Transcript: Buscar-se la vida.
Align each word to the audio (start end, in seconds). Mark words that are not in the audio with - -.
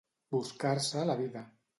Buscar-se 0.35 1.03
la 1.11 1.17
vida. 1.19 1.45